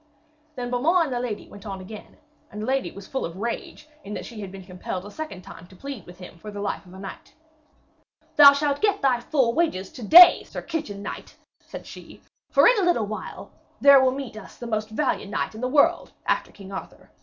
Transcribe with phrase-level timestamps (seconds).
[0.55, 2.17] Then Beaumains and the lady went on again,
[2.49, 5.43] and the lady was full of rage in that she had been compelled a second
[5.43, 7.35] time to plead with him for the life of a knight.
[8.35, 12.79] 'Thou shalt get thy full wages to day, sir kitchen knight,' said she, 'for in
[12.79, 16.51] a little while there will meet us the most valiant knight in the world, after
[16.51, 17.11] King Arthur.